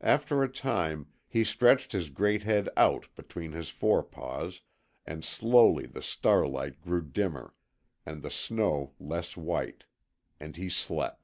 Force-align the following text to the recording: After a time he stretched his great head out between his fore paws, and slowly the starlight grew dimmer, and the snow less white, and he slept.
After 0.00 0.44
a 0.44 0.48
time 0.48 1.08
he 1.26 1.42
stretched 1.42 1.90
his 1.90 2.10
great 2.10 2.44
head 2.44 2.68
out 2.76 3.08
between 3.16 3.50
his 3.50 3.70
fore 3.70 4.04
paws, 4.04 4.60
and 5.04 5.24
slowly 5.24 5.84
the 5.84 6.00
starlight 6.00 6.80
grew 6.80 7.02
dimmer, 7.02 7.54
and 8.06 8.22
the 8.22 8.30
snow 8.30 8.92
less 9.00 9.36
white, 9.36 9.82
and 10.38 10.54
he 10.56 10.68
slept. 10.70 11.16